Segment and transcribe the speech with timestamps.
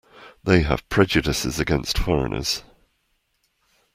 [0.43, 2.63] They have prejudices against foreigners.